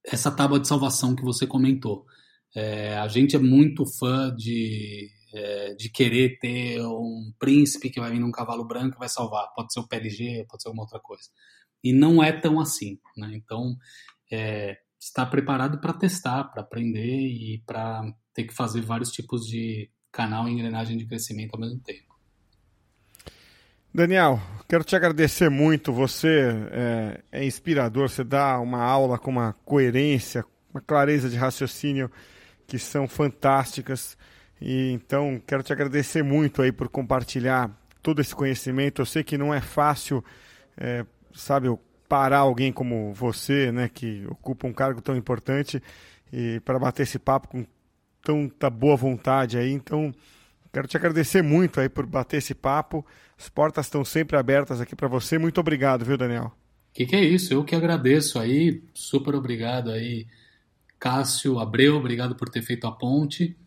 [0.05, 2.05] essa tábua de salvação que você comentou.
[2.55, 8.11] É, a gente é muito fã de, é, de querer ter um príncipe que vai
[8.11, 9.51] vir num cavalo branco e vai salvar.
[9.55, 11.27] Pode ser o PLG, pode ser alguma outra coisa.
[11.83, 12.99] E não é tão assim.
[13.17, 13.31] Né?
[13.33, 13.75] Então,
[14.31, 18.01] é, estar preparado para testar, para aprender e para
[18.33, 22.13] ter que fazer vários tipos de canal e engrenagem de crescimento ao mesmo tempo.
[23.93, 25.91] Daniel, quero te agradecer muito.
[25.91, 30.43] Você é, é, inspirador, você dá uma aula com uma coerência,
[30.73, 32.09] uma clareza de raciocínio
[32.65, 34.17] que são fantásticas.
[34.59, 37.69] E então quero te agradecer muito aí por compartilhar
[38.01, 39.01] todo esse conhecimento.
[39.01, 40.23] Eu sei que não é fácil,
[40.77, 41.67] é, sabe,
[42.07, 45.81] parar alguém como você, né, que ocupa um cargo tão importante
[46.31, 47.65] e para bater esse papo com
[48.21, 49.71] tanta boa vontade aí.
[49.71, 50.13] Então
[50.71, 53.05] quero te agradecer muito aí por bater esse papo.
[53.37, 55.37] As portas estão sempre abertas aqui para você.
[55.37, 56.51] Muito obrigado, viu, Daniel?
[56.93, 57.53] Que que é isso?
[57.53, 58.83] Eu que agradeço aí.
[58.93, 60.27] Super obrigado aí,
[60.99, 61.95] Cássio Abreu.
[61.95, 63.57] Obrigado por ter feito a ponte.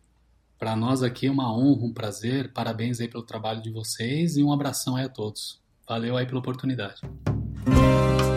[0.58, 2.52] Para nós aqui é uma honra, um prazer.
[2.52, 5.60] Parabéns aí pelo trabalho de vocês e um abração aí a todos.
[5.86, 7.00] Valeu aí pela oportunidade.
[7.66, 8.35] Música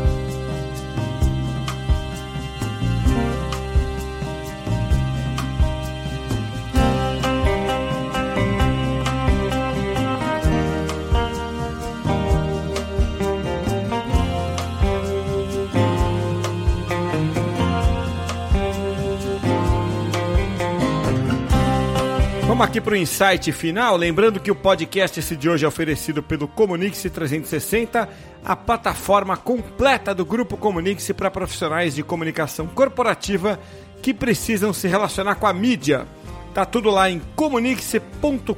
[22.59, 23.95] Vamos aqui para o insight final.
[23.95, 28.09] Lembrando que o podcast esse de hoje é oferecido pelo Comunix 360,
[28.43, 33.57] a plataforma completa do Grupo Comunix para profissionais de comunicação corporativa
[34.01, 36.05] que precisam se relacionar com a mídia.
[36.53, 38.53] Tá tudo lá em comunix.com.br.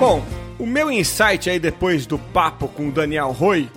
[0.00, 0.24] Bom,
[0.58, 3.70] o meu insight aí depois do papo com o Daniel Roy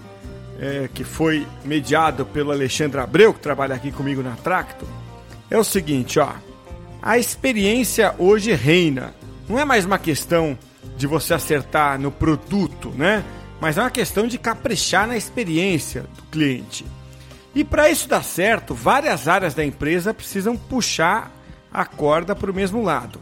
[0.61, 4.87] é, que foi mediado pelo Alexandre Abreu, que trabalha aqui comigo na Tracto,
[5.49, 6.33] é o seguinte, ó.
[7.01, 9.15] A experiência hoje reina.
[9.49, 10.57] Não é mais uma questão
[10.95, 13.25] de você acertar no produto, né?
[13.59, 16.85] Mas é uma questão de caprichar na experiência do cliente.
[17.55, 21.31] E para isso dar certo, várias áreas da empresa precisam puxar
[21.73, 23.19] a corda para o mesmo lado.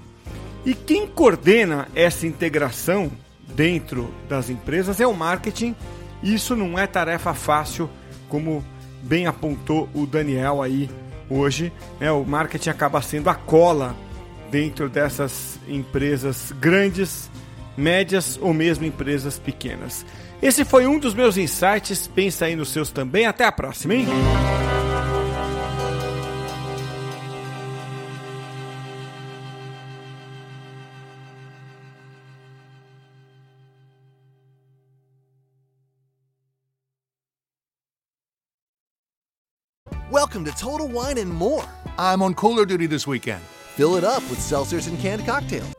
[0.66, 3.10] E quem coordena essa integração
[3.56, 5.74] dentro das empresas é o marketing
[6.22, 7.89] isso não é tarefa fácil,
[8.28, 8.63] como
[9.01, 10.89] bem apontou o Daniel aí
[11.30, 11.72] hoje.
[11.99, 12.11] Né?
[12.11, 13.95] O marketing acaba sendo a cola
[14.51, 17.30] dentro dessas empresas grandes,
[17.78, 20.05] médias ou mesmo empresas pequenas.
[20.41, 22.07] Esse foi um dos meus insights.
[22.07, 23.26] Pensa aí nos seus também.
[23.26, 24.07] Até a próxima, hein?
[40.30, 41.66] Welcome to Total Wine and More.
[41.98, 43.42] I'm on cooler duty this weekend.
[43.42, 45.79] Fill it up with seltzers and canned cocktails.